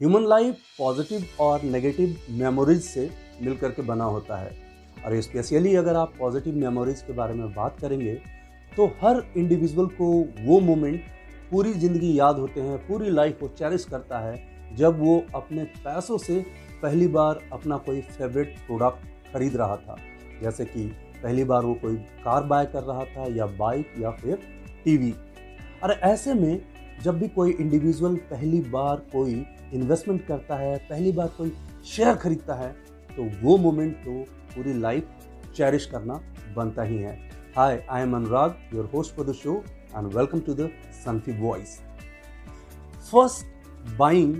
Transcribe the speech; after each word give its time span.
Human 0.00 0.24
life 0.28 0.56
positive 0.78 1.24
और 1.40 1.62
negative 1.62 2.16
memories 2.38 2.80
से 2.82 3.08
मिलकर 3.42 3.70
के 3.70 3.82
बना 3.82 4.04
होता 4.04 4.36
है। 4.36 4.50
और 5.04 5.20
स्पेशली 5.20 5.74
अगर 5.76 5.96
आप 5.96 6.12
पॉजिटिव 6.18 6.54
मेमोरीज 6.56 7.02
के 7.02 7.12
बारे 7.12 7.34
में 7.34 7.52
बात 7.54 7.76
करेंगे 7.80 8.14
तो 8.72 8.86
हर 9.02 9.22
इंडिविजुअल 9.36 9.86
को 10.00 10.08
वो 10.40 10.58
मोमेंट 10.60 11.04
पूरी 11.50 11.72
ज़िंदगी 11.74 12.12
याद 12.18 12.38
होते 12.38 12.60
हैं, 12.60 12.76
पूरी 12.88 13.10
लाइफ 13.10 13.38
को 13.40 13.48
चेरिश 13.50 13.84
करता 13.84 14.18
है, 14.18 14.34
जब 14.76 15.00
वो 15.00 15.22
अपने 15.34 15.64
पैसों 15.78 16.18
से 16.18 16.40
पहली 16.82 17.08
बार 17.08 17.40
अपना 17.52 17.76
कोई 17.78 18.00
फेवरेट 18.02 18.58
प्रोडक्ट 18.66 19.32
खरीद 19.32 19.56
रहा 19.56 19.76
था। 19.76 19.96
जैसे 20.42 20.64
कि 20.66 20.86
पहली 21.22 21.44
बार 21.44 21.64
वो 21.64 21.74
कोई 21.76 21.96
कार 22.24 22.42
बाय 22.44 22.66
कर 22.66 22.82
रहा 22.82 23.04
था 23.06 23.32
या 23.36 23.46
बाइक 23.56 23.94
या 24.00 24.10
फिर 24.12 24.38
टीवी। 24.84 25.14
और 25.82 25.98
ऐसे 26.04 26.34
में 26.34 26.60
जब 27.02 27.18
भी 27.18 27.28
कोई 27.30 27.52
इंडिविजुअल 27.52 28.16
पहली 28.30 28.60
बार 28.70 28.96
कोई 29.12 29.44
इन्वेस्टमेंट 29.74 30.26
करता 30.26 30.56
है, 30.56 30.76
पहली 30.78 31.12
बार 31.12 31.28
कोई 31.38 31.52
शेयर 31.86 32.14
खरीदता 32.16 32.54
है 32.54 32.72
तो 33.10 33.24
वो 33.42 33.56
मोमेंट 33.58 33.96
तो 33.96 34.20
पूरी 34.54 34.72
लाइफ 34.80 35.08
चेरिश 35.56 35.86
करना 35.86 36.20
बनता 36.56 36.82
ही 36.82 36.98
है। 36.98 37.16
Hi 37.56 37.86
I 37.90 38.02
am 38.02 38.16
Anurag 38.16 38.56
your 38.74 38.90
host 38.94 39.14
for 39.16 39.26
the 39.26 39.32
show 39.34 39.62
and 39.96 40.06
welcome 40.14 40.40
to 40.40 40.54
the 40.54 40.70
Sunfi 41.04 41.32
voice 41.40 41.78
first 43.10 43.96
buying 43.98 44.34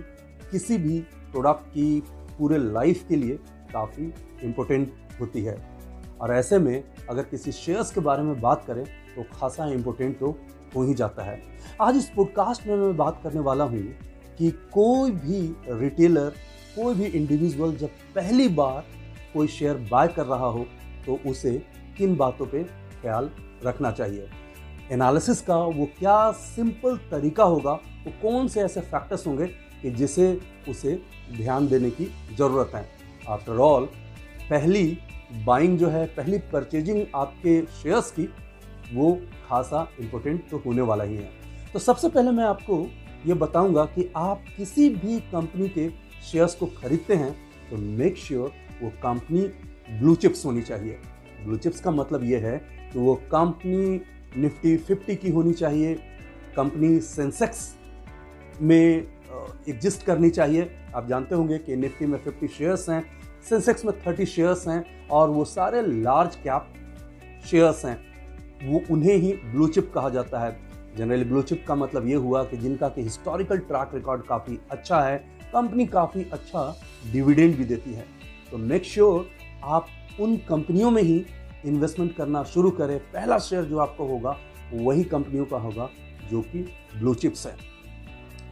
किसी 0.51 0.78
भी 0.78 0.98
प्रोडक्ट 1.33 1.69
की 1.69 2.03
पूरे 2.39 2.59
लाइफ 2.59 3.05
के 3.09 3.16
लिए 3.16 3.39
काफ़ी 3.73 4.12
इम्पोर्टेंट 4.42 4.92
होती 5.20 5.45
है। 5.45 5.56
और 6.20 6.33
ऐसे 6.33 6.59
में 6.59 6.84
अगर 7.11 7.23
किसी 7.25 7.53
शेयर्स 7.53 7.91
के 7.91 8.01
बारे 8.01 8.23
में 8.23 8.41
बात 8.41 8.64
करें 8.66 8.84
तो 9.14 9.23
खासा 9.33 9.66
इम्पोर्टेंट 9.73 10.19
तो 10.19 10.30
हो 10.77 10.83
ही 10.83 10.95
जाता 10.95 11.23
है। 11.23 11.41
आज 11.80 11.97
इस 11.97 12.09
पॉडकास्ट 12.16 12.66
में 12.66 12.77
मैं 12.77 12.97
बात 12.97 13.20
करने 13.23 13.41
वाला 13.41 13.64
हूँ 13.64 13.83
कि 14.38 14.51
कोई 14.73 15.11
भी 15.11 15.41
रिटेलर 15.80 16.34
कोई 16.77 16.95
भी 16.95 17.05
इंडिविजुअल 17.06 17.75
जब 17.77 17.88
पहली 18.15 18.48
बार 18.48 18.84
कोई 19.34 19.47
शेयर 19.48 19.77
बाय 19.91 20.08
कर 20.08 20.27
रहा 20.27 20.47
हो 20.47 20.67
तो 21.06 21.19
उसे 21.27 21.53
किन 21.98 22.17
बातों 22.17 22.47
पे 22.47 22.62
ख्याल 23.03 23.31
रखना 23.67 23.91
चाहिए? 23.91 24.28
एनालिसिस 24.92 25.41
का 25.41 25.56
वो 25.56 25.89
क्या 25.98 26.31
सिंपल 26.33 26.97
तरीका 27.11 27.45
होगा? 27.45 27.73
वो 27.73 28.12
कौन 28.23 28.48
से 28.48 28.61
ऐसे 28.61 28.81
फैक्टर्स 28.81 29.27
होंगे 29.27 29.47
कि 29.83 29.91
जिसे 29.91 30.41
उसे 30.69 31.01
ध्यान 31.36 31.69
देने 31.69 31.91
की 31.91 32.11
ज़रूरत 32.39 32.75
है? 32.75 32.89
आफ्टर 33.28 33.53
ऑल 33.53 33.84
पहली 34.51 34.98
बाइंग 35.45 35.78
जो 35.78 35.89
है, 35.89 36.06
पहली 36.06 36.39
परचेजिंग 36.53 37.05
आपके 37.14 37.61
शेयर्स 37.83 38.11
की, 38.11 38.28
वो 38.92 39.12
खासा 39.48 39.89
इम्पोर्टेंट 40.01 40.48
तो 40.51 40.62
होने 40.67 40.83
वाला 40.83 41.05
ही 41.05 41.17
है। 41.17 41.30
तो 41.73 41.78
सबसे 41.78 42.08
पहले 42.08 42.30
मैं 42.30 42.45
आपको 42.45 42.86
ये 43.27 43.34
बताऊँगा 43.34 43.84
कि 43.84 44.11
आप 44.17 44.44
किसी 44.56 44.89
भी 44.91 45.19
कंपनी 45.33 45.69
के 45.69 45.89
शेयर्स 46.22 46.55
को 46.55 46.67
खरीदते 46.77 47.14
हैं 47.14 47.33
तो 47.70 47.77
मेक 47.77 48.17
श्योर 48.17 48.48
sure 48.48 48.83
वो 48.83 48.91
कंपनी 49.03 49.41
ब्लू 49.91 50.14
चिप्स 50.14 50.44
होनी 50.47 50.62
चाहिए। 50.62 50.98
ब्लू 51.45 51.56
चिप्स 51.56 51.80
का 51.80 51.91
मतलब 51.91 52.25
ये 52.25 52.39
है 52.39 52.56
कि 52.92 52.98
वो 52.98 53.14
कंपनी 53.33 54.00
निफ्टी 54.36 54.77
फिफ्टी 54.77 55.17
की 55.17 55.30
होनी 55.30 55.52
चाहिए 55.52 55.95
कंपनी 56.56 56.98
सेंसेक्स 57.00 57.75
में 58.61 59.06
एग्जिस्ट 59.69 60.05
करनी 60.06 60.30
चाहिए। 60.30 60.70
आप 60.95 61.08
जानते 61.08 61.34
होंगे 61.34 61.58
कि 61.58 61.77
निफ्टी 61.77 62.06
में 62.06 62.19
फिफ्टी 62.19 62.48
शेयर्स 62.48 62.89
हैं 62.89 63.02
सेंसेक्स 63.48 63.84
में 63.84 63.95
थर्टी 64.00 64.27
शेयर्स 64.27 64.67
हैं, 64.69 65.08
और 65.08 65.30
वो 65.30 65.45
सारे 65.45 65.80
लार्ज 65.83 66.36
कैप 66.36 66.72
शेयर्स 67.47 67.84
हैं, 67.84 67.98
वो 68.62 68.83
उन्हें 68.91 69.17
ही 69.17 69.33
ब्लू 69.45 69.67
चिप 69.69 69.91
कहा 69.95 70.08
जाता 70.11 70.39
है। 70.39 70.56
जनरली 70.98 71.25
ब्लू 71.25 71.42
चिप 71.42 71.64
का 71.69 71.75
मतलब 71.75 72.09
ये 72.09 72.14
हुआ 72.14 72.45
कि 72.45 72.56
जिनका 72.56 72.89
कि 72.89 73.03
हिस्टोरिकल 73.03 73.59
ट्रैक 73.59 73.91
रिकॉर्ड 73.95 74.23
काफ़ी 74.23 74.59
अच्छा 74.70 75.01
है 75.01 75.17
कंपनी 75.53 75.86
काफ़ी 75.86 76.27
अच्छा 76.33 76.77
डिविडेंड 77.12 77.56
भी 77.56 77.64
देती 77.64 77.92
है। 77.92 78.05
तो 78.51 78.59
मेक 78.59 78.84
श्योर 78.84 79.19
sure 79.19 79.64
आप 79.64 79.86
उन 80.20 80.36
कंपनियों 80.36 80.91
में 80.91 81.03
ही 81.03 81.27
इन्वेस्टमेंट 81.64 82.17
करना 82.17 82.42
शुरू 82.45 82.70
करें। 82.70 82.98
पहला 82.98 83.39
शेयर 83.39 83.64
जो 83.64 83.79
आपको 83.79 84.07
होगा, 84.07 84.39
वही 84.73 85.05
कंपनियों 85.05 85.45
का 85.45 85.57
होगा 85.57 85.91
जो 86.30 86.42
कि 86.42 86.58
ब्लू 86.98 87.14
चिप्स 87.14 87.47
है। 87.47 87.57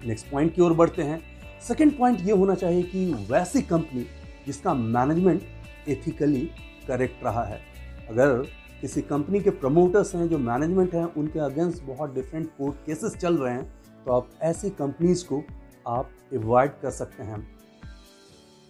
नेक्स्ट 0.06 0.30
पॉइंट 0.30 0.54
की 0.54 0.62
ओर 0.62 0.72
बढ़ते 0.72 1.02
हैं। 1.02 1.22
सेकेंड 1.68 1.98
पॉइंट 1.98 2.20
ये 2.20 2.32
होना 2.32 2.54
चाहिए 2.54 2.82
कि 2.82 3.26
वैसी 3.30 3.62
कंपनी 3.62 4.06
जिसका 4.46 4.74
मैनेजमेंट 4.74 5.42
एथिकली 5.88 6.50
करेक्ट 6.88 7.24
रहा 7.24 7.44
है। 7.44 7.60
अगर 8.08 8.46
किसी 8.82 9.02
कंपनी 9.02 9.40
के 9.40 9.50
प्रमोटर्स 9.50 10.14
हैं, 10.14 10.28
जो 10.28 10.38
मैनेजमेंट 10.38 10.94
हैं, 10.94 11.14
उनके 11.14 11.38
अगेंस्ट 11.38 11.82
बहुत 11.82 12.14
डिफरेंट 12.14 12.46
कोर्ट 12.46 12.76
केसेस 12.86 13.16
चल 13.16 13.36
रहे 13.36 13.54
हैं। 13.54 13.72
तो 14.04 14.12
आप 14.12 14.30
ऐसी 14.42 14.70
कंपनीज़ 14.70 15.24
को 15.24 15.42
आप 15.86 16.10
एवॉइड 16.32 16.70
कर 16.70 16.90
सकते 16.90 17.22
हैं। 17.22 17.40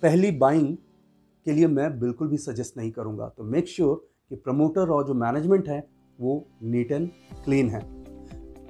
पहली 0.03 0.31
बाइंग 0.31 0.77
के 1.47 1.53
लिए 1.53 1.67
मैं 1.67 2.01
बिल्कुल 2.01 2.29
भी 2.29 2.37
सजेस्ट 2.37 2.77
नहीं 2.77 2.91
करूँगा। 2.91 3.29
तो 3.29 3.45
मेक 3.45 3.69
श्योर 3.69 3.95
sure 3.95 4.29
कि 4.29 4.37
प्रमोटर 4.37 4.89
और 4.89 5.07
जो 5.07 5.15
मैनेजमेंट 5.15 5.69
है, 5.69 5.89
वो 6.21 6.49
नीट 6.63 6.93
एंड 6.93 7.11
क्लीन 7.45 7.69
है। 7.69 7.81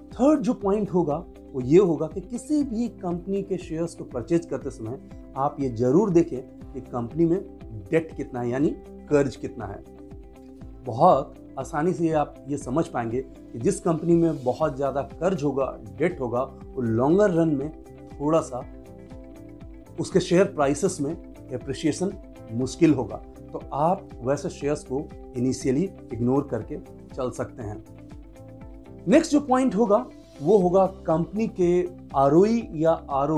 थर्ड 0.09 0.41
जो 0.41 0.55
पॉइंट 0.55 0.91
होगा, 0.91 1.17
वो 1.53 1.61
ये 1.61 1.79
होगा 1.79 2.07
कि 2.07 2.21
किसी 2.21 2.65
भी 2.65 2.89
कंपनी 2.89 3.43
के 3.43 3.57
शेयर्स 3.57 3.95
को 3.95 4.05
परचेज 4.05 4.47
करते 4.47 4.71
समय 4.71 5.11
आप 5.37 5.57
ये 5.61 5.69
ज़रूर 5.69 6.11
देखें 6.11 6.73
कि 6.73 6.81
कंपनी 6.81 7.27
में 7.27 7.59
डेट 7.91 8.17
कितना 8.17 8.41
है, 8.41 8.51
यानी 8.51 8.71
कर्ज 9.09 9.37
कितना 9.37 9.67
है। 9.67 10.02
बहुत 10.85 11.35
आसानी 11.59 11.93
से 11.93 12.11
आप 12.13 12.35
ये 12.49 12.57
समझ 12.59 12.87
पाएँगे 12.89 13.21
कि 13.21 13.59
जिस 13.59 13.81
कंपनी 13.81 14.15
में 14.15 14.45
बहुत 14.45 14.77
ज़्यादा 14.77 15.03
कर्ज 15.03 15.43
होगा 15.43 15.67
डेट 15.99 16.21
होगा, 16.21 16.43
वो 16.43 16.83
लॉन्गर 16.83 17.31
रन 17.31 17.49
में 17.49 17.71
थोड़ा 18.21 18.41
सा 18.41 18.65
उसके 20.01 20.21
शेयर 20.21 20.45
प्राइसेस 20.45 20.99
में 21.01 21.13
एप्रिसिएशन 21.53 22.13
मुश्किल 22.53 22.95
होगा। 22.95 23.17
तो 23.53 23.61
आप 23.73 24.09
वैसे 24.23 24.49
शेयर्स 24.49 24.85
को 24.85 25.09
इनिशियली 25.37 25.83
इग्नोर 26.13 26.49
करके 26.51 26.77
चल 27.15 27.31
सकते 27.31 27.63
हैं। 27.63 27.85
नेक्स्ट 29.09 29.33
जो 29.33 29.41
पॉइंट 29.41 29.75
होगा, 29.75 30.07
वो 30.43 30.59
होगा 30.59 30.87
कंपनी 31.07 31.47
के 31.61 31.83
आरओई 32.17 32.69
या 32.75 32.91
आर 32.91 33.29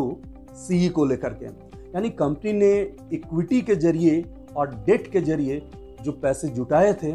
सी 0.56 0.88
को 0.88 1.04
लेकर 1.04 1.34
के। 1.34 1.46
यानी 1.94 2.10
कंपनी 2.10 2.52
ने 2.52 2.72
इक्विटी 3.12 3.60
के 3.60 3.74
ज़रिए 3.76 4.24
और 4.56 4.74
डेट 4.86 5.10
के 5.12 5.20
ज़रिए 5.20 5.62
जो 6.02 6.12
पैसे 6.12 6.48
जुटाए 6.48 6.92
थे 6.92 7.12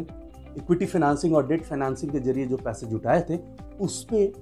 इक्विटी 0.56 0.86
फाइनेंसिंग 0.86 1.34
और 1.34 1.46
डेट 1.46 1.64
फाइनेंसिंग 1.64 2.12
के 2.12 2.20
ज़रिए 2.20 2.46
जो 2.46 2.56
पैसे 2.56 2.86
जुटाए 2.86 3.24
थे 3.30 3.38
उस 3.80 4.02
पर 4.04 4.32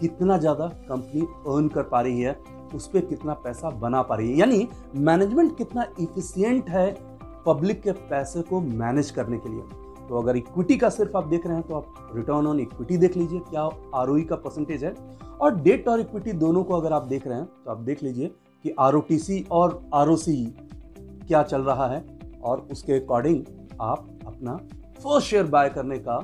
कितना 0.00 0.38
ज़्यादा 0.38 0.66
कंपनी 0.88 1.20
अर्न 1.20 1.68
कर 1.68 1.82
पा 1.82 2.00
रही 2.00 2.20
है 2.20 2.36
उस 2.74 2.86
पर 2.88 3.00
कितना 3.06 3.32
पैसा 3.34 3.70
बना 3.70 4.02
पा 4.02 4.14
रही 4.16 4.30
है? 4.30 4.38
यानी 4.38 4.68
मैनेजमेंट 4.96 5.56
कितना 5.58 5.86
इफिशियंट 6.00 6.68
है 6.70 6.90
पब्लिक 7.46 7.82
के 7.82 7.92
पैसे 7.92 8.42
को 8.42 8.60
मैनेज 8.60 9.10
करने 9.10 9.38
के 9.38 9.48
लिए? 9.48 9.62
तो 10.08 10.18
अगर 10.18 10.36
इक्विटी 10.36 10.76
का 10.76 10.88
सिर्फ़ 10.90 11.16
आप 11.16 11.26
देख 11.26 11.46
रहे 11.46 11.56
हैं 11.56 11.66
तो 11.68 11.74
आप 11.74 12.10
रिटर्न 12.16 12.46
ऑन 12.46 12.60
इक्विटी 12.60 12.96
देख 12.98 13.16
लीजिए, 13.16 13.38
क्या 13.40 13.68
आरओई 13.94 14.22
का 14.22 14.36
परसेंटेज 14.36 14.84
है। 14.84 14.94
और 15.40 15.54
डेट 15.56 15.88
और 15.88 16.00
इक्विटी 16.00 16.32
दोनों 16.34 16.62
को 16.64 16.74
अगर 16.74 16.92
आप 16.92 17.02
देख 17.04 17.26
रहे 17.26 17.38
हैं 17.38 17.46
तो 17.64 17.70
आप 17.70 17.78
देख 17.80 18.02
लीजिए 18.02 18.30
कि 18.64 18.74
आरओटीसी 18.80 19.44
और 19.50 19.80
आरओसी 19.94 20.44
क्या 21.28 21.42
चल 21.44 21.62
रहा 21.62 21.86
है, 21.88 22.04
और 22.44 22.66
उसके 22.72 22.92
अकॉर्डिंग 22.94 23.42
आप 23.80 24.08
अपना 24.26 24.58
फ़र्स्ट 25.04 25.28
शेयर 25.28 25.44
बाय 25.44 25.68
करने 25.68 25.98
का 25.98 26.18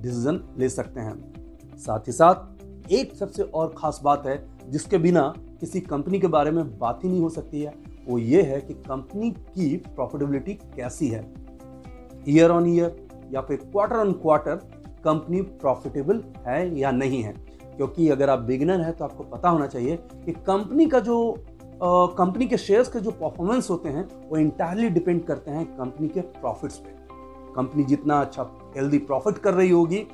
डिसीज़न 0.00 0.54
ले 0.58 0.68
सकते 0.68 1.00
हैं। 1.00 1.16
साथ 1.78 2.00
ही 2.00 2.12
साथ, 2.12 2.92
एक 2.92 3.14
सबसे 3.14 3.42
और 3.42 3.74
खास 3.78 4.00
बात 4.04 4.26
है, 4.26 4.48
जिसके 4.70 4.98
बिना 4.98 5.34
किसी 5.60 5.80
कंपनी 5.80 6.20
के 6.20 6.26
बारे 6.26 6.50
में 6.50 6.78
बात 6.78 7.04
ही 7.04 7.08
नहीं 7.08 7.20
हो 7.20 7.28
सकती 7.28 7.62
है, 7.62 7.74
वो 8.08 8.18
ये 8.18 8.42
है 8.42 8.60
कि 8.60 8.74
कंपनी 8.74 9.30
की 9.30 9.76
प्रॉफिटेबिलिटी 9.76 10.54
कैसी 10.54 11.08
है। 11.08 11.34
ईयर 12.28 12.50
ऑन 12.50 12.66
ईयर 12.66 13.06
या 13.32 13.40
फिर 13.40 13.56
quarter 13.56 13.96
on 13.96 14.12
quarter 14.12 14.54
company 15.04 15.42
profitable 15.42 16.22
है 16.46 16.78
या 16.78 16.90
नहीं 16.90 17.22
है। 17.22 17.32
क्योंकि 17.76 18.08
अगर 18.08 18.30
आप 18.30 18.38
बिगिनर 18.38 18.80
हैं 18.80 18.96
तो 18.96 19.04
आपको 19.04 19.24
पता 19.24 19.48
होना 19.48 19.66
चाहिए 19.66 19.96
कि 19.96 20.32
कंपनी 20.32 20.86
का 20.86 21.00
जो 21.00 21.44
कंपनी 21.82 22.46
के 22.46 22.56
शेयर्स 22.56 22.88
के 22.88 23.00
जो 23.00 23.10
परफॉर्मेंस 23.10 23.70
होते 23.70 23.88
हैं, 23.88 24.28
वो 24.28 24.36
इंटायरली 24.36 24.88
डिपेंड 24.88 25.24
करते 25.24 25.50
हैं 25.50 25.66
कंपनी 25.66 26.08
के 26.08 26.20
प्रॉफिट्स 26.20 26.76
पे। 26.76 26.95
कंपनी 27.56 27.84
जितना 27.84 28.20
अच्छा 28.20 28.50
हेल्दी 28.76 28.98
प्रॉफिट 29.00 29.38
कर 29.38 29.54
रही 29.54 29.70
होगी, 29.70 30.06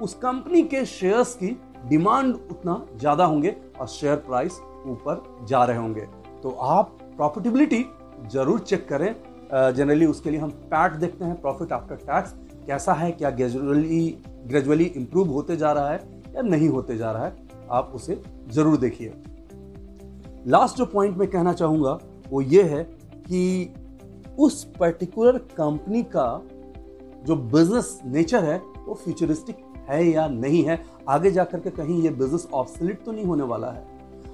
उस 0.00 0.14
कंपनी 0.16 0.62
के 0.64 0.84
शेयर्स 0.86 1.34
की 1.34 1.56
डिमांड 1.88 2.34
उतना 2.50 2.84
ज़्यादा 2.98 3.24
होंगे 3.24 3.54
और 3.80 3.86
शेयर 3.88 4.16
प्राइस 4.26 4.58
ऊपर 4.86 5.22
जा 5.48 5.64
रहे 5.64 5.76
होंगे। 5.76 6.06
तो 6.42 6.50
आप 6.50 6.98
प्रॉफिटेबिलिटी 7.16 7.84
ज़रूर 8.32 8.60
चेक 8.60 8.88
करें। 8.88 9.14
जनरली 9.74 10.06
उसके 10.06 10.30
लिए 10.30 10.40
हम 10.40 10.50
पैट 10.70 10.92
देखते 10.92 11.24
हैं 11.24 11.40
प्रॉफिट 11.40 11.72
आफ्टर 11.72 11.96
टैक्स 11.96 12.34
कैसा 12.66 12.92
है, 12.92 13.10
क्या 13.12 13.30
ग्रेजुअली 13.30 14.18
ग्रेजुअली 14.46 14.84
इंप्रूव 14.86 15.28
होते 15.30 15.56
जा 15.56 15.72
रहा 15.72 15.90
है 15.90 16.00
या 16.34 16.42
नहीं 16.42 16.68
होते 16.68 16.96
जा 16.96 17.10
रहा 17.12 17.24
है, 17.24 17.36
आप 17.70 17.92
उसे 17.94 18.20
ज़रूर 18.48 18.76
देखिए। 18.78 19.12
लास्ट 20.46 20.76
जो 20.76 20.86
पॉइंट 20.86 21.16
मैं 21.18 21.28
कहना 21.28 21.52
चाहूँगा, 21.52 21.98
वो 22.30 22.40
ये 22.42 22.62
है 22.64 22.82
कि 23.24 23.74
उस 24.38 24.62
पर्टिकुलर 24.78 25.38
कंपनी 25.56 26.02
का 26.06 26.26
जो 27.26 27.36
बिज़नेस 27.36 28.00
नेचर 28.04 28.44
है, 28.44 28.58
वो 28.58 28.94
फ्यूचरिस्टिक 28.94 29.56
है 29.88 30.06
या 30.06 30.28
नहीं 30.28 30.62
है, 30.62 30.86
आगे 31.08 31.30
जाकर 31.30 31.60
के 31.60 31.70
कहीं 31.70 32.02
ये 32.02 32.10
बिज़नेस 32.10 32.48
ऑब्सलिट 32.54 33.04
तो 33.04 33.12
नहीं 33.12 33.24
होने 33.24 33.42
वाला 33.42 33.70
है। 33.70 33.86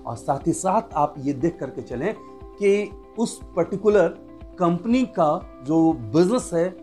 और 0.07 0.17
साथ 0.17 0.47
ही 0.47 0.53
साथ 0.53 0.83
आप 0.95 1.15
ये 1.19 1.33
देख 1.33 1.59
करके 1.61 1.83
चलें 1.83 2.15
कि 2.59 2.91
उस 3.19 3.41
पर्टिकुलर 3.57 4.09
कंपनी 4.59 5.05
का 5.05 5.63
जो 5.67 5.93
बिज़नेस 5.93 6.51
है, 6.55 6.77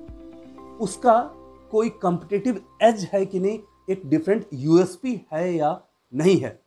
उसका 0.81 1.31
कोई 1.71 1.89
कंपिटेटिव 1.89 2.61
एज 2.81 3.09
है 3.13 3.25
कि 3.25 3.39
नहीं, 3.39 3.59
एक 3.89 4.01
डिफरेंट 4.05 4.45
यूएसपी 4.53 5.25
है 5.33 5.55
या 5.55 5.81
नहीं 6.13 6.37
है। 6.37 6.61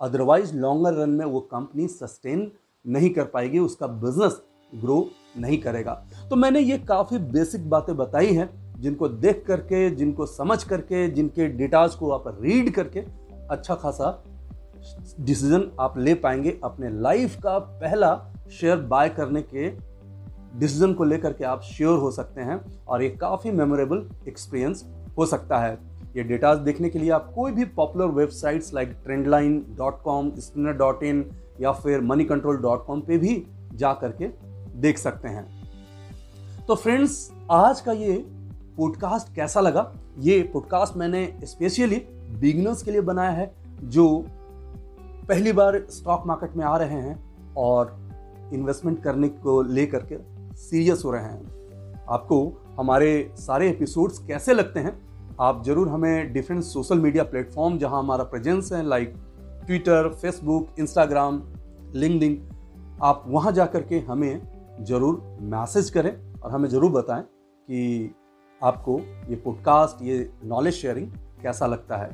अदरवाइज़ 0.00 0.56
लॉन्गर 0.56 0.94
रन 0.94 1.10
में 1.10 1.24
वो 1.24 1.40
कंपनी 1.40 1.88
सस्टेन 1.88 2.52
नहीं 2.86 3.10
कर 3.10 3.24
पाएगी, 3.24 3.58
उसका 3.58 3.86
बिज़नेस 3.86 4.42
ग्रो 4.74 5.08
नहीं 5.38 5.58
करेगा। 5.58 6.06
तो 6.30 6.36
मैंने 6.36 6.60
ये 6.60 6.78
काफ़ी 6.78 7.18
बेसिक 7.18 7.70
बातें 7.70 7.96
बताई 7.96 8.32
हैं। 8.32 8.61
जिनको 8.82 9.08
देख 9.08 9.44
करके, 9.46 9.88
जिनको 9.90 10.26
समझ 10.26 10.62
करके, 10.64 11.08
जिनके 11.08 11.46
डेटाज 11.48 11.94
को 11.94 12.10
आप 12.10 12.24
रीड 12.40 12.70
करके 12.74 13.00
अच्छा 13.50 13.74
खासा 13.74 14.22
डिसीज़न 15.20 15.70
आप 15.80 15.98
ले 15.98 16.14
पाएँगे। 16.14 16.58
अपने 16.64 16.88
लाइफ 17.00 17.36
का 17.42 17.58
पहला 17.58 18.14
शेयर 18.50 18.76
बाय 18.86 19.08
करने 19.08 19.42
के 19.44 19.70
डिसीज़न 20.58 20.92
को 20.94 21.04
लेकर 21.04 21.32
के 21.32 21.44
आप 21.44 21.62
श्योर 21.64 21.98
हो 21.98 22.10
सकते 22.10 22.40
हैं 22.40 22.60
और 22.88 23.02
ये 23.02 23.08
काफ़ी 23.10 23.50
मेमोरेबल 23.50 24.06
एक्सपीरियंस 24.28 24.84
हो 25.18 25.26
सकता 25.26 25.58
है। 25.58 25.78
ये 26.16 26.22
डेटाज 26.22 26.58
देखने 26.58 26.88
के 26.90 26.98
लिए 26.98 27.10
आप 27.10 27.32
कोई 27.34 27.52
भी 27.52 27.64
popular 27.64 28.06
websites 28.06 28.74
like 28.74 28.96
Trendlyne 29.04 29.64
dot 29.78 30.02
com 30.02 30.30
spinner 30.38 30.72
dot 30.72 31.02
in 31.02 31.24
या 31.60 31.72
फिर 31.72 32.00
मनी 32.00 32.24
कंट्रोल 32.24 32.56
डॉट 32.56 32.84
कॉम 32.86 33.00
पर 33.00 33.18
भी 33.18 33.42
जा 33.74 33.92
करके 33.92 34.28
देख 34.80 34.98
सकते 34.98 35.28
हैं। 35.28 35.46
तो 36.66 36.74
फ्रेंड्स 36.74 37.30
आज 37.50 37.80
का 37.80 37.92
ये 37.92 38.14
पॉडकास्ट 38.76 39.34
कैसा 39.34 39.60
लगा? 39.60 39.92
ये 40.18 40.42
पॉडकास्ट 40.42 40.96
मैंने 40.96 41.38
स्पेशली 41.44 41.96
बिगनर्स 42.40 42.82
के 42.82 42.90
लिए 42.90 43.00
बनाया 43.00 43.30
है, 43.30 43.54
जो 43.82 44.24
पहली 45.28 45.52
बार 45.52 45.86
स्टॉक 45.90 46.22
मार्केट 46.26 46.56
में 46.56 46.64
आ 46.64 46.76
रहे 46.76 47.00
हैं 47.00 47.54
और 47.56 47.96
इन्वेस्टमेंट 48.52 49.02
करने 49.02 49.28
को 49.28 49.62
लेकर 49.62 50.06
के 50.12 50.18
सीरियस 50.56 51.02
हो 51.04 51.10
रहे 51.10 51.22
हैं। 51.22 52.04
आपको 52.10 52.62
हमारे 52.78 53.34
सारे 53.36 53.70
एपिसोड्स 53.70 54.18
कैसे 54.18 54.54
लगते 54.54 54.80
हैं? 54.80 55.00
आप 55.40 55.64
ज़रूर 55.64 55.88
हमें 55.88 56.32
डिफरेंट 56.32 56.62
सोशल 56.62 56.98
मीडिया 56.98 57.24
प्लेटफॉर्म 57.24 57.78
जहाँ 57.78 57.98
हमारा 57.98 58.24
प्रेजेंस 58.24 58.72
है 58.72 58.82
like 58.86 59.14
Twitter 59.66 60.08
Facebook 60.08 60.68
Instagram 60.78 61.42
LinkedIn 61.94 62.48
आप 63.02 63.24
वहाँ 63.26 63.52
जाकर 63.52 63.82
के 63.82 63.98
हमें 63.98 64.42
ज़रूर 64.80 65.38
मैसेज 65.40 65.90
करें 65.90 66.40
और 66.40 66.50
हमें 66.50 66.68
ज़रूर 66.68 66.90
बताएँ 66.90 67.22
कि 67.22 68.14
आपको 68.64 69.00
ये 69.28 69.36
पॉडकास्ट 69.36 70.02
ये 70.02 70.18
नॉलेज 70.44 70.74
शेयरिंग 70.74 71.08
कैसा 71.42 71.66
लगता 71.66 71.96
है? 71.96 72.10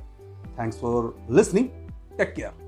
Thanks 0.59 0.81
for 0.81 1.15
listening 1.31 1.69
take 2.19 2.35
care 2.37 2.67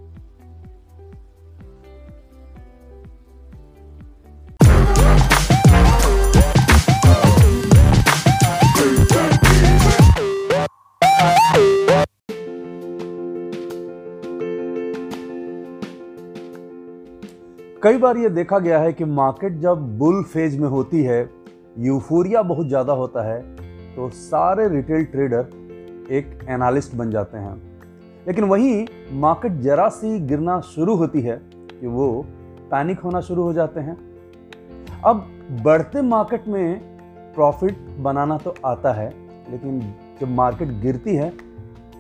कई 17.82 17.98
बार 17.98 18.16
ये 18.16 18.28
देखा 18.28 18.58
गया 18.58 18.78
है 18.78 18.92
कि 18.92 19.04
मार्केट 19.04 19.52
जब 19.52 19.98
बुल 19.98 20.22
फ़ेज़ 20.24 20.58
में 20.58 20.68
होती 20.68 21.02
है 21.02 21.18
यूफोरिया 21.78 22.42
बहुत 22.42 22.66
ज़्यादा 22.68 22.92
होता 22.92 23.22
है 23.22 23.69
तो 23.96 24.08
सारे 24.10 24.68
रिटेल 24.68 25.04
ट्रेडर 25.04 26.08
एक 26.10 26.38
एनालिस्ट 26.48 26.94
बन 26.94 27.10
जाते 27.10 27.38
हैं। 27.38 27.54
लेकिन 28.26 28.44
वहीं 28.44 28.86
मार्केट 29.20 29.52
जरा 29.62 29.88
सी 29.88 30.18
गिरना 30.20 30.60
शुरू 30.66 30.94
होती 30.94 31.20
है 31.20 31.36
कि 31.70 31.86
वो 31.86 32.26
पैनिक 32.70 33.00
होना 33.00 33.20
शुरू 33.20 33.42
हो 33.42 33.52
जाते 33.52 33.80
हैं। 33.80 33.96
अब 35.04 35.26
बढ़ते 35.64 36.02
मार्केट 36.02 36.48
में 36.48 36.80
प्रॉफिट 37.34 37.78
बनाना 37.98 38.38
तो 38.38 38.54
आता 38.66 38.92
है 38.92 39.08
लेकिन 39.50 39.80
जब 40.20 40.28
मार्केट 40.28 40.68
गिरती 40.82 41.14
है 41.16 41.30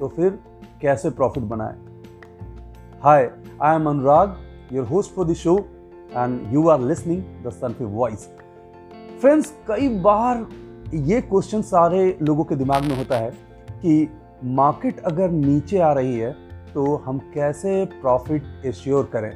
तो 0.00 0.08
फिर 0.08 0.38
कैसे 0.82 1.10
प्रॉफिट 1.10 1.44
बनाए? 1.44 1.74
Hi 3.02 3.30
I 3.62 3.74
am 3.76 3.88
Anurag 3.90 4.36
your 4.72 4.84
host 4.88 5.14
for 5.14 5.26
the 5.26 5.34
show, 5.34 5.54
and 6.14 6.50
you 6.54 6.60
are 6.72 6.78
listening 6.80 7.22
the 7.44 7.52
Sunfi 7.54 7.86
Voice. 7.94 8.26
Friends 9.20 9.52
कई 9.68 9.88
बार 10.02 10.46
ये 10.92 11.20
क्वेश्चन 11.20 11.62
सारे 11.62 12.18
लोगों 12.22 12.44
के 12.44 12.56
दिमाग 12.56 12.84
में 12.84 12.96
होता 12.96 13.16
है 13.16 13.30
कि 13.72 14.08
मार्केट 14.44 14.98
अगर 15.00 15.30
नीचे 15.30 15.78
आ 15.78 15.92
रही 15.92 16.18
है 16.18 16.30
तो 16.74 16.94
हम 16.96 17.18
कैसे 17.34 17.84
प्रॉफिट 17.92 18.44
एश्योर 18.66 19.08
करें? 19.12 19.30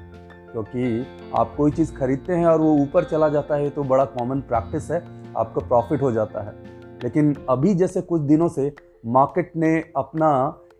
क्योंकि 0.53 1.07
आप 1.37 1.55
कोई 1.57 1.71
चीज़ 1.71 1.93
खरीदते 1.95 2.33
हैं 2.33 2.47
और 2.47 2.61
वो 2.61 2.73
ऊपर 2.75 3.05
चला 3.05 3.29
जाता 3.29 3.55
है 3.55 3.69
तो 3.71 3.83
बड़ा 3.83 4.05
कॉमन 4.05 4.41
प्रैक्टिस 4.41 4.91
है, 4.91 5.03
आपका 5.37 5.67
प्रॉफिट 5.69 6.03
हो 6.03 6.11
जाता 6.13 6.43
है। 6.43 6.55
लेकिन 7.03 7.35
अभी 7.49 7.75
जैसे 7.75 8.01
कुछ 8.01 8.23
दिनों 8.23 8.49
से 8.49 8.73
मार्केट 9.09 9.53
ने 9.57 9.77
अपना 9.97 10.31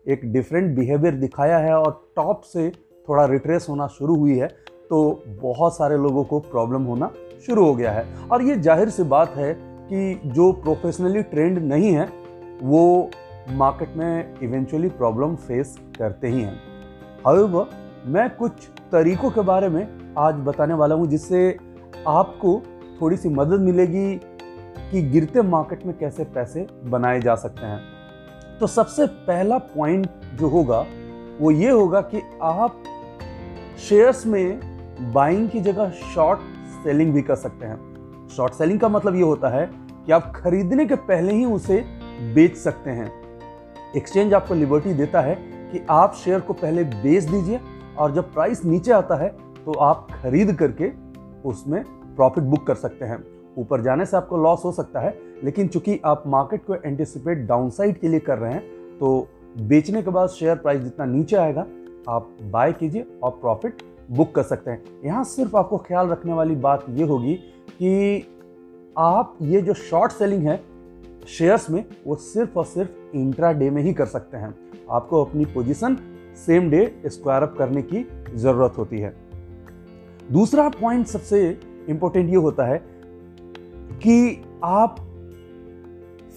एक 0.07 0.31
डिफरेंट 0.33 0.75
बिहेवियर 0.75 1.15
दिखाया 1.15 1.57
है 1.57 1.73
और 1.73 1.91
टॉप 2.15 2.41
से 2.43 2.69
थोड़ा 3.09 3.25
रिट्रेस 3.25 3.67
होना 3.69 3.87
शुरू 3.89 4.15
हुई 4.15 4.37
है 4.37 4.47
तो 4.89 5.23
बहुत 5.41 5.75
सारे 5.77 5.97
लोगों 5.97 6.23
को 6.23 6.39
प्रॉब्लम 6.41 6.83
होना 6.83 7.11
शुरू 7.45 7.65
हो 7.65 7.75
गया 7.75 7.91
है। 7.91 8.05
और 8.31 8.41
ये 8.41 8.55
ज़ाहिर 8.57 8.89
सी 8.89 9.03
बात 9.05 9.35
है 9.35 9.53
कि 9.91 10.21
जो 10.25 10.51
प्रोफेशनली 10.51 11.21
ट्रेंड 11.23 11.57
नहीं 11.57 11.91
है, 11.93 12.09
वो 12.63 13.11
मार्केट 13.49 13.95
में 13.95 14.39
इवेंचुअली 14.43 14.89
प्रॉब्लम 14.89 15.35
फेस 15.35 15.77
करते 15.97 16.27
ही 16.27 16.41
हैं। 16.41 16.59
हाउएवर 17.25 17.69
मैं 18.05 18.29
कुछ 18.29 18.51
तरीकों 18.91 19.29
के 19.29 19.41
बारे 19.41 19.69
में 19.69 20.13
आज 20.17 20.35
बताने 20.35 20.73
वाला 20.73 20.95
हूँ, 20.95 21.07
जिससे 21.07 21.57
आपको 22.07 22.61
थोड़ी 23.01 23.17
सी 23.17 23.29
मदद 23.29 23.59
मिलेगी 23.59 24.15
कि 24.91 25.01
गिरते 25.01 25.41
मार्केट 25.41 25.85
में 25.85 25.97
कैसे 25.97 26.23
पैसे 26.23 26.67
बनाए 26.83 27.19
जा 27.21 27.35
सकते 27.35 27.65
हैं। 27.65 27.79
तो 28.59 28.67
सबसे 28.67 29.05
पहला 29.07 29.57
पॉइंट 29.57 30.07
जो 30.35 30.47
होगा, 30.47 30.85
वो 31.39 31.51
ये 31.51 31.69
होगा 31.69 32.01
कि 32.01 32.21
आप 32.41 32.83
शेयर्स 33.89 34.25
में 34.25 34.59
बाइंग 35.13 35.49
की 35.49 35.61
जगह 35.61 35.89
शॉर्ट 35.89 36.39
सेलिंग 36.83 37.13
भी 37.13 37.21
कर 37.21 37.35
सकते 37.35 37.65
हैं। 37.65 37.94
शॉर्ट 38.35 38.53
सेलिंग 38.53 38.79
का 38.79 38.87
मतलब 38.89 39.15
ये 39.15 39.21
होता 39.21 39.49
है 39.49 39.65
कि 40.05 40.11
आप 40.11 40.31
खरीदने 40.35 40.85
के 40.85 40.95
पहले 40.95 41.33
ही 41.33 41.45
उसे 41.45 41.77
बेच 42.33 42.55
सकते 42.57 42.89
हैं। 42.89 43.11
एक्सचेंज 43.95 44.33
आपको 44.33 44.53
लिबर्टी 44.53 44.93
देता 44.93 45.21
है 45.21 45.35
कि 45.71 45.85
आप 45.89 46.15
शेयर 46.15 46.39
को 46.39 46.53
पहले 46.53 46.83
बेच 46.83 47.23
दीजिए 47.23 47.59
और 47.97 48.13
जब 48.13 48.33
प्राइस 48.33 48.63
नीचे 48.65 48.91
आता 48.91 49.15
है 49.15 49.29
तो 49.65 49.77
आप 49.79 50.07
खरीद 50.13 50.53
करके 50.55 50.91
उसमें 51.49 51.83
प्रॉफिट 52.15 52.43
बुक 52.43 52.67
कर 52.67 52.75
सकते 52.75 53.05
हैं। 53.05 53.23
ऊपर 53.57 53.81
जाने 53.81 54.05
से 54.05 54.17
आपको 54.17 54.37
लॉस 54.37 54.65
हो 54.65 54.71
सकता 54.71 54.99
है, 54.99 55.17
लेकिन 55.43 55.67
चूँकि 55.67 55.99
आप 56.05 56.23
मार्केट 56.27 56.65
को 56.65 56.75
एंटिसिपेट 56.75 57.47
डाउनसाइड 57.47 57.99
के 57.99 58.07
लिए 58.07 58.19
कर 58.19 58.37
रहे 58.37 58.53
हैं 58.53 58.97
तो 58.99 59.27
बेचने 59.59 60.01
के 60.01 60.11
बाद 60.11 60.29
शेयर 60.29 60.55
प्राइस 60.57 60.81
जितना 60.81 61.05
नीचे 61.07 61.35
आएगा, 61.37 61.65
आप 62.09 62.29
बाय 62.43 62.73
कीजिए 62.73 63.07
और 63.23 63.31
प्रॉफिट 63.31 63.81
बुक 64.11 64.35
कर 64.35 64.43
सकते 64.43 64.71
हैं। 64.71 64.83
यहाँ 65.05 65.23
सिर्फ़ 65.25 65.57
आपको 65.57 65.77
ख्याल 65.77 66.07
रखने 66.07 66.33
वाली 66.33 66.55
बात 66.57 66.85
ये 66.89 67.05
होगी 67.05 67.39
कि 67.69 68.27
आप 68.97 69.37
ये 69.41 69.61
जो 69.61 69.73
शॉर्ट 69.73 70.11
सेलिंग 70.11 70.47
है 70.47 70.63
शेयर्स 71.27 71.69
में, 71.69 71.85
वो 72.07 72.15
सिर्फ़ 72.15 72.57
और 72.59 72.65
सिर्फ़ 72.65 73.17
इंट्रा 73.17 73.51
डे 73.51 73.69
में 73.69 73.81
ही 73.81 73.93
कर 73.93 74.05
सकते 74.05 74.37
हैं। 74.37 74.55
आपको 74.91 75.23
अपनी 75.25 75.45
position 75.45 75.97
same 76.45 76.69
day 76.69 77.01
square 77.05 77.43
up 77.43 77.55
करने 77.57 77.81
की 77.81 78.05
ज़रूरत 78.35 78.73
होती 78.77 78.99
है। 78.99 79.13
दूसरा 80.31 80.69
पॉइंट 80.69 81.07
सबसे 81.07 81.59
इंपॉर्टेंट 81.89 82.29
ये 82.29 82.35
होता 82.35 82.65
है 82.65 82.77
कि 83.95 84.43
आप 84.63 84.95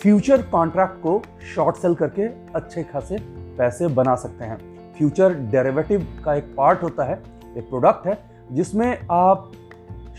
फ्यूचर 0.01 0.43
कॉन्ट्रैक्ट 0.43 1.03
को 1.03 1.23
शॉर्ट 1.55 1.77
सेल 1.77 1.95
करके 1.95 2.23
अच्छे 2.53 2.83
खासे 2.83 3.17
पैसे 3.59 3.87
बना 3.87 4.15
सकते 4.15 4.45
हैं। 4.45 4.59
फ्यूचर 4.93 5.35
डेरिवेटिव 5.35 6.07
का 6.25 6.35
एक 6.35 6.55
पार्ट 6.57 6.83
होता 6.83 7.05
है, 7.05 7.23
एक 7.57 7.69
प्रोडक्ट 7.69 8.07
है, 8.07 8.19
जिसमें 8.53 8.99
आप 9.11 9.53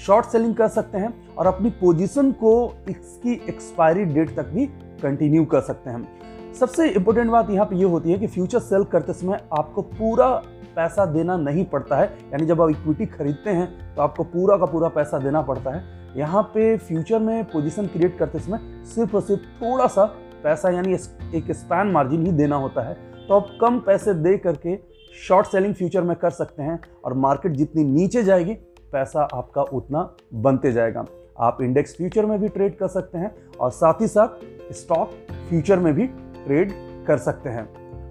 शॉर्ट 0.06 0.26
सेलिंग 0.26 0.56
कर 0.56 0.68
सकते 0.68 0.98
हैं 0.98 1.14
और 1.36 1.48
अपनी 1.48 1.70
पोजीशन 1.70 2.32
को 2.32 2.52
इसकी 2.90 3.34
एक्सपायरी 3.50 4.06
डेट 4.06 4.36
तक 4.36 4.46
भी 4.46 4.66
कंटिन्यू 5.02 5.46
कर 5.46 5.62
सकते 5.62 5.90
हैं। 5.90 6.54
सबसे 6.54 6.88
इंपॉर्टेंट 6.90 7.30
बात 7.32 7.50
यहाँ 7.50 7.66
पे 7.66 7.76
ये 7.76 7.82
यह 7.82 7.90
होती 7.90 8.12
है 8.12 8.18
कि 8.20 8.28
फ्यूचर 8.28 8.60
सेल 8.60 8.84
करते 8.84 9.14
समय 9.14 9.40
आपको 9.54 9.82
पूरा 9.82 10.30
पैसा 10.76 11.06
देना 11.06 11.36
नहीं 11.38 11.66
पड़ता 11.66 11.98
है। 11.98 12.06
यानी 12.06 12.46
जब 12.46 12.62
आप 12.62 12.70
इक्विटी 12.70 13.06
खरीदते 13.06 13.50
हैं 13.50 13.96
तो 13.96 14.02
आपको 14.02 14.24
पूरा 14.24 14.58
का 14.58 14.66
पूरा 14.66 14.88
पैसा 14.90 15.20
देना 15.20 15.42
पड़ता 15.42 15.76
है। 15.76 15.84
यहाँ 16.18 16.44
पे 16.54 16.76
फ्यूचर 16.78 17.20
में 17.20 17.44
पोजीशन 17.44 17.88
क्रिएट 17.88 18.18
करते 18.18 18.40
समय 18.40 18.60
सिर्फ़ 18.86 19.16
और 19.16 19.22
सिर्फ़ 19.22 19.42
थोड़ा 19.62 19.88
सा 19.88 20.06
पैसा 20.44 20.70
यानी 20.70 20.94
एक 21.38 21.52
स्पैन 21.52 21.88
मार्जिन 21.88 22.26
ही 22.26 22.32
देना 22.32 22.56
होता 22.56 22.82
है। 22.82 22.94
तो 23.28 23.34
आप 23.34 23.58
कम 23.62 23.80
पैसे 23.80 24.14
दे 24.14 24.38
करके 24.38 24.78
शॉर्ट 25.18 25.48
सेलिंग 25.48 25.74
फ्यूचर 25.74 26.02
में 26.02 26.16
कर 26.16 26.30
सकते 26.30 26.64
हैं 26.64 26.80
और 27.06 27.14
मार्केट 27.14 27.52
जितनी 27.52 27.84
नीचे 27.84 28.24
जाएगी 28.24 28.54
पैसा 28.92 29.28
आपका 29.34 29.62
उतना 29.64 30.10
बनते 30.34 30.72
जाएगा। 30.72 31.06
आप 31.40 31.62
इंडेक्स 31.62 31.96
फ्यूचर 31.98 32.26
में 32.26 32.40
भी 32.42 32.48
ट्रेड 32.48 32.78
कर 32.78 32.88
सकते 32.88 33.18
हैं 33.18 33.34
और 33.60 33.72
साथ 33.72 34.02
ही 34.02 34.08
साथ 34.08 34.74
स्टॉक 34.74 35.12
फ्यूचर 35.50 35.80
में 35.80 35.94
भी 35.94 36.08
ट्रेड 36.46 36.72
कर 37.08 37.18
सकते 37.18 37.50
हैं। 37.50 37.68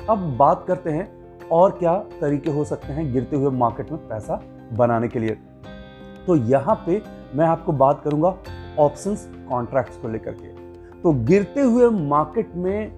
अब 0.06 0.37
बात 0.37 0.64
करते 0.68 0.90
हैं 0.90 1.49
और 1.49 1.70
क्या 1.70 1.94
तरीके 2.20 2.50
हो 2.50 2.64
सकते 2.64 2.92
हैं 2.92 3.12
गिरते 3.12 3.37
हुए 3.37 3.50
मार्केट 3.50 3.90
में 3.92 4.08
पैसा 4.08 4.40
बनाने 4.73 5.08
के 5.08 5.18
लिए। 5.18 5.37
तो 6.26 6.37
यहाँ 6.37 6.82
पे 6.87 7.02
मैं 7.35 7.47
आपको 7.47 7.73
बात 7.73 8.00
करूँगा 8.04 8.37
ऑप्शंस 8.78 9.28
कॉन्ट्रैक्ट्स 9.49 9.97
को 9.97 10.08
लेकर 10.08 10.32
के। 10.32 10.56
तो 11.02 11.12
गिरते 11.25 11.61
हुए 11.61 11.88
मार्केट 12.08 12.54
में 12.56 12.90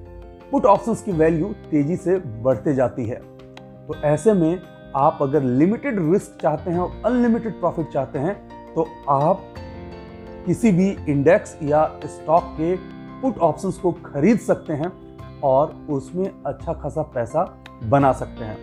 पुट 0.50 0.64
ऑप्शंस 0.64 1.02
की 1.02 1.12
वैल्यू 1.12 1.52
तेज़ी 1.70 1.96
से 1.96 2.16
बढ़ते 2.42 2.74
जाती 2.74 3.04
है। 3.04 3.16
तो 3.86 3.94
ऐसे 4.04 4.32
में 4.32 4.60
आप 4.96 5.18
अगर 5.22 5.42
लिमिटेड 5.42 5.98
रिस्क 6.12 6.38
चाहते 6.42 6.70
हैं 6.70 6.78
और 6.78 7.02
अनलिमिटेड 7.06 7.58
प्रॉफिट 7.60 7.88
चाहते 7.88 8.18
हैं 8.18 8.34
तो 8.74 8.86
आप 9.08 9.42
किसी 10.46 10.70
भी 10.72 10.88
इंडेक्स 11.08 11.56
या 11.62 11.84
स्टॉक 12.04 12.44
के 12.60 12.74
पुट 13.22 13.38
ऑप्शंस 13.38 13.78
को 13.78 13.92
खरीद 14.04 14.38
सकते 14.38 14.72
हैं 14.72 14.92
और 15.40 15.74
उसमें 15.90 16.30
अच्छा 16.46 16.72
खासा 16.72 17.02
पैसा 17.02 17.44
बना 17.84 18.12
सकते 18.12 18.44
हैं। 18.44 18.56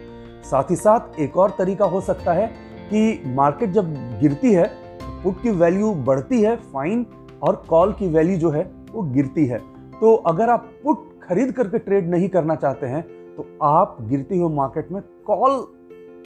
साथ 0.43 0.71
ही 0.71 0.75
साथ 0.75 1.19
एक 1.19 1.37
और 1.37 1.53
तरीका 1.57 1.85
हो 1.85 2.01
सकता 2.01 2.33
है 2.33 2.47
कि 2.89 3.33
मार्केट 3.35 3.69
जब 3.69 3.93
गिरती 4.19 4.53
है 4.53 4.65
पुट 5.23 5.41
की 5.41 5.51
वैल्यू 5.51 5.93
बढ़ती 6.05 6.41
है 6.41 6.55
फाइन 6.73 7.05
और 7.43 7.63
कॉल 7.69 7.93
की 7.93 8.07
वैल्यू 8.07 8.37
जो 8.37 8.49
है, 8.49 8.71
वो 8.91 9.01
गिरती 9.03 9.45
है। 9.45 9.57
तो 9.99 10.15
अगर 10.15 10.49
आप 10.49 10.69
पुट 10.83 11.09
खरीद 11.23 11.51
करके 11.51 11.77
ट्रेड 11.77 12.09
नहीं 12.09 12.29
करना 12.29 12.55
चाहते 12.55 12.85
हैं 12.85 13.01
तो 13.35 13.47
आप 13.63 13.97
गिरती 14.01 14.37
हुई 14.37 14.53
मार्केट 14.55 14.91
में 14.91 15.01
कॉल 15.27 15.65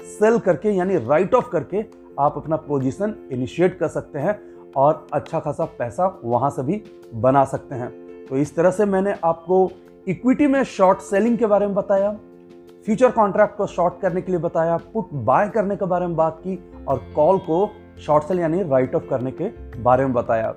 सेल 0.03 0.37
करके, 0.39 0.69
यानी 0.69 0.97
राइट 0.97 1.33
ऑफ़ 1.33 1.49
करके 1.49 1.83
आप 2.19 2.37
अपना 2.37 2.55
पोजीशन 2.57 3.15
इनिशिएट 3.31 3.77
कर 3.79 3.87
सकते 3.87 4.19
हैं 4.19 4.39
और 4.77 5.07
अच्छा 5.13 5.39
खासा 5.39 5.65
पैसा 5.79 6.19
वहाँ 6.23 6.49
से 6.49 6.63
भी 6.63 6.81
बना 7.13 7.43
सकते 7.45 7.75
हैं। 7.75 7.89
तो 8.27 8.37
इस 8.37 8.55
तरह 8.55 8.71
से 8.71 8.85
मैंने 8.85 9.15
आपको 9.23 9.69
इक्विटी 10.07 10.47
में 10.47 10.63
शॉर्ट 10.63 10.99
सेलिंग 11.01 11.37
के 11.37 11.45
बारे 11.45 11.65
में 11.65 11.75
बताया 11.75 12.11
फ्यूचर 12.85 13.11
कॉन्ट्रैक्ट 13.11 13.55
को 13.57 13.67
शॉर्ट 13.67 13.99
करने 14.01 14.21
के 14.21 14.31
लिए 14.31 14.41
बताया 14.41 14.77
पुट 14.93 15.09
बाय 15.25 15.49
करने 15.49 15.75
के 15.75 15.85
बारे 15.85 16.07
में 16.07 16.15
बात 16.15 16.39
की 16.43 16.57
और 16.87 17.05
कॉल 17.15 17.37
को 17.39 17.69
शॉर्ट 18.01 18.23
सेल 18.23 18.39
यानी 18.39 18.61
राइट 18.63 18.95
ऑफ़ 18.95 19.07
करने 19.09 19.31
के 19.31 19.49
बारे 19.81 20.05
में 20.05 20.13
बताया। 20.13 20.47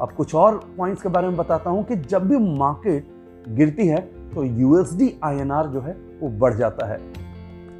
अब 0.00 0.12
कुछ 0.16 0.34
और 0.34 0.56
पॉइंट्स 0.76 1.02
के 1.02 1.08
बारे 1.08 1.28
में 1.28 1.36
बताता 1.36 1.70
हूँ 1.70 1.84
कि 1.84 1.96
जब 1.96 2.28
भी 2.28 2.38
मार्केट 2.58 3.08
गिरती 3.48 3.86
है 3.86 4.00
तो 4.34 4.44
यूएसडी 4.44 5.12
आईएनआर 5.24 5.66
जो 5.66 5.80
है, 5.80 5.92
वो 6.20 6.28
बढ़ 6.38 6.54
जाता 6.54 6.86
है। 6.86 7.00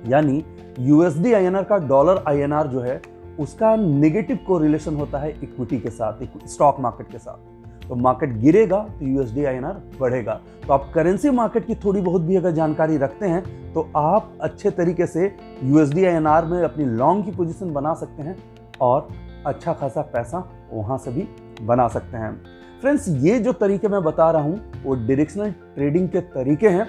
यानी 0.09 0.45
यूएसडी 0.79 1.33
आईएनआर 1.33 1.65
का 1.65 1.77
डॉलर 1.79 2.23
आईएनआर 2.29 2.67
जो 2.67 2.81
है, 2.81 3.01
उसका 3.41 3.75
नेगेटिव 3.77 4.39
को 4.47 4.59
रिलेशन 4.59 4.95
होता 4.97 5.19
है 5.19 5.31
इक्विटी 5.33 5.79
के 5.81 5.91
साथ 5.91 6.47
स्टॉक 6.49 6.81
मार्केट 6.81 7.11
के 7.13 7.19
साथ। 7.19 7.89
तो 7.89 7.95
मार्केट 7.95 8.33
गिरेगा 8.35 8.79
तो 8.91 9.07
यूएसडी 9.07 9.45
आईएनआर 9.45 9.83
बढ़ेगा। 10.01 10.41
तो 10.67 10.73
आप 10.73 10.91
करेंसी 10.95 11.31
मार्केट 11.31 11.67
की 11.67 11.75
थोड़ी 11.75 12.01
बहुत 12.01 12.23
भी 12.23 12.37
अगर 12.37 12.51
जानकारी 12.51 12.97
रखते 12.99 13.27
हैं 13.27 13.73
तो 13.73 13.89
आप 13.97 14.33
अच्छे 14.41 14.71
तरीके 14.71 15.07
से 15.07 15.25
यूएसडी 15.63 16.05
आईएनआर 16.05 16.45
में 16.45 16.63
अपनी 16.63 16.85
लॉन्ग 16.87 17.25
की 17.25 17.31
पोजीशन 17.31 17.73
बना 17.73 17.95
सकते 17.95 18.23
हैं 18.23 18.37
और 18.81 19.09
अच्छा 19.47 19.73
खासा 19.73 20.03
पैसा 20.13 20.45
वहाँ 20.73 20.99
से 20.99 21.11
भी 21.11 21.29
बना 21.63 21.89
सकते 21.89 22.17
हैं। 22.17 22.33
फ्रेंड्स 22.81 23.09
ये 23.09 23.39
जो 23.39 23.53
तरीके 23.55 23.89
मैं 23.89 24.03
बता 24.03 24.31
रहा 24.31 24.43
हूँ, 24.43 24.83
वो 24.85 24.95
डायरेक्शनल 24.97 25.51
ट्रेडिंग 25.75 26.09
के 26.09 26.21
तरीके 26.33 26.69
हैं। 26.69 26.87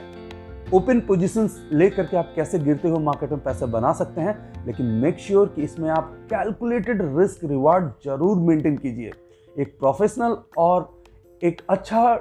ओपन 0.73 0.99
पोजीशंस 0.99 1.57
लेकर 1.71 2.05
के 2.05 2.17
आप 2.17 2.31
कैसे 2.35 2.59
गिरते 2.59 2.87
हुए 2.87 2.99
मार्केट 2.99 3.31
में 3.31 3.39
पैसे 3.43 3.65
बना 3.65 3.91
सकते 3.93 4.21
हैं, 4.21 4.65
लेकिन 4.65 4.85
मेक 5.01 5.19
श्योर 5.19 5.45
sure 5.45 5.55
कि 5.55 5.61
इसमें 5.63 5.89
आप 5.89 6.09
कैलकुलेटेड 6.29 7.01
रिस्क 7.17 7.43
रिवार्ड 7.43 7.85
ज़रूर 8.05 8.37
मेंटेन 8.37 8.75
कीजिए। 8.77 9.11
एक 9.55 9.77
प्रोफेशनल 9.79 10.35
और 10.57 10.89
एक 11.41 11.61
अच्छा 11.69 12.15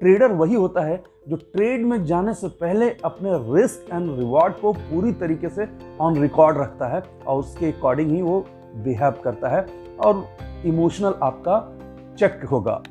ट्रेडर 0.00 0.32
वही 0.32 0.54
होता 0.54 0.84
है 0.84 1.02
जो 1.28 1.36
ट्रेड 1.36 1.84
में 1.86 2.04
जाने 2.04 2.34
से 2.34 2.48
पहले 2.60 2.88
अपने 3.04 3.32
रिस्क 3.54 3.92
एंड 3.92 4.18
रिवार्ड 4.18 4.54
को 4.54 4.72
पूरी 4.72 5.12
तरीके 5.12 5.48
से 5.48 5.68
ऑन 6.00 6.20
रिकॉर्ड 6.20 6.58
रखता 6.58 6.88
है 6.88 7.02
और 7.26 7.38
उसके 7.40 7.72
अकॉर्डिंग 7.72 8.10
ही 8.10 8.22
वो 8.22 8.40
बिहेव 8.84 9.20
करता 9.24 9.48
है 9.48 9.66
और 10.04 10.24
इमोशनल 10.66 11.14
आपका 11.22 11.58
चेक 12.18 12.44
होगा। 12.44 12.82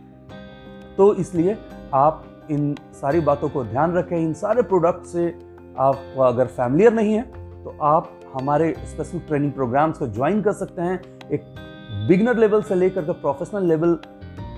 तो 0.98 1.14
इसलिए 1.16 1.58
आप 1.94 2.26
इन 2.52 2.76
सारी 2.94 3.20
बातों 3.22 3.50
को 3.50 3.64
ध्यान 3.64 3.94
रखें, 3.94 4.18
इन 4.18 4.34
सारे 4.34 4.62
प्रोडक्ट 4.64 5.06
से 5.06 5.28
आप 5.80 6.16
अगर 6.22 6.46
फैमिलियर 6.48 6.94
नहीं 6.94 7.14
है 7.14 7.22
तो 7.64 7.76
आप 7.84 8.12
हमारे 8.34 8.74
स्पेशल 8.86 9.20
ट्रेनिंग 9.20 9.52
प्रोग्राम्स 9.52 9.98
को 9.98 10.08
ज्वाइन 10.08 10.42
कर 10.42 10.54
सकते 10.54 10.82
हैं। 10.82 11.02
एक 11.32 11.44
बिगनर 12.08 12.38
लेवल 12.38 12.62
से 12.62 12.76
लेकर 12.76 13.02
के 13.02 13.12
प्रोफेशनल 13.12 13.68
लेवल 13.68 13.96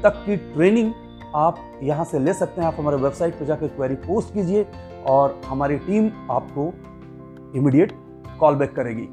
तक 0.04 0.24
की 0.26 0.38
ट्रेनिंग 0.38 0.92
आप 1.36 1.58
यहाँ 1.84 2.06
से 2.06 2.20
ले 2.20 2.34
सकते 2.34 2.62
हैं। 2.62 2.68
आप 2.68 2.76
हमारे 2.80 2.98
वेबसाइट 2.98 3.40
पर 3.40 3.46
जाकर 3.46 3.68
क्वेरी 3.68 3.96
पोस्ट 4.04 4.34
कीजिए 4.34 4.66
और 5.10 5.40
हमारी 5.46 5.78
टीम 5.78 6.10
आपको 6.32 6.72
इमीडिएट 7.58 7.92
कॉल 8.40 8.56
बैक 8.56 8.76
करेगी। 8.76 9.08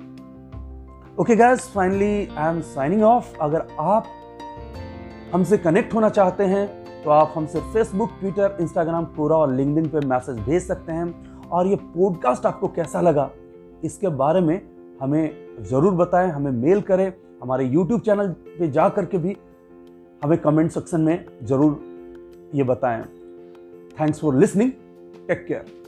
Okay 1.20 1.36
guys 1.36 1.70
finally 1.74 2.28
I 2.28 2.54
am 2.54 2.60
signing 2.68 3.02
off 3.02 3.36
अगर 3.40 3.66
आप 3.80 4.06
हमसे 5.32 5.56
कनेक्ट 5.58 5.94
होना 5.94 6.08
चाहते 6.08 6.44
हैं 6.44 6.66
तो 7.04 7.10
आप 7.10 7.32
हमसे 7.36 7.60
फेसबुक 7.72 8.10
ट्विटर 8.20 8.56
इंस्टाग्राम 8.60 9.04
कोरा 9.14 9.36
और 9.36 9.52
लिंकडिन 9.52 9.88
पे 9.90 10.00
मैसेज 10.06 10.36
भेज 10.40 10.62
सकते 10.62 10.92
हैं। 10.92 11.48
और 11.48 11.66
ये 11.66 11.76
पॉडकास्ट 11.76 12.46
आपको 12.46 12.68
कैसा 12.68 13.00
लगा, 13.00 13.30
इसके 13.84 14.08
बारे 14.08 14.40
में 14.40 14.60
हमें 15.00 15.64
ज़रूर 15.70 15.94
बताएँ, 15.94 16.30
हमें 16.30 16.50
मेल 16.52 16.80
करें। 16.80 17.12
हमारे 17.42 17.64
यूट्यूब 17.64 18.00
चैनल 18.00 18.28
पे 18.58 18.68
जा 18.70 18.88
कर 18.88 19.04
के 19.04 19.18
भी 19.18 19.36
हमें 20.22 20.38
कमेंट 20.38 20.70
सेक्शन 20.70 21.00
में 21.00 21.24
ज़रूर 21.42 22.50
ये 22.54 22.62
बताएँ। 22.64 23.02
Thanks 24.00 24.20
for 24.20 24.34
listening 24.34 24.70
take 25.28 25.44
care 25.46 25.81